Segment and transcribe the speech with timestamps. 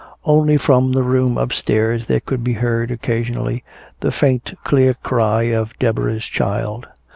[0.25, 3.63] Only from the room upstairs there could be heard occasionally
[3.99, 6.87] the faint clear cry of Deborah's child.